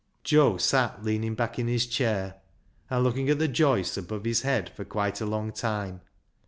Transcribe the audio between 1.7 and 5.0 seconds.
chair, and looking at the joists above his head for